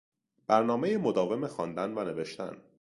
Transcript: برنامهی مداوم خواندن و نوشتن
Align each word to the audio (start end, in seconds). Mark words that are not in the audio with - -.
برنامهی 0.47 0.97
مداوم 0.97 1.47
خواندن 1.47 1.97
و 1.97 2.03
نوشتن 2.03 2.57